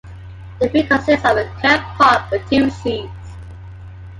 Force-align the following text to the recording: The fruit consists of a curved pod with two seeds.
The 0.59 0.67
fruit 0.67 0.87
consists 0.89 1.23
of 1.23 1.37
a 1.37 1.45
curved 1.61 1.83
pod 1.99 2.31
with 2.31 2.49
two 2.49 2.71
seeds. 2.71 3.11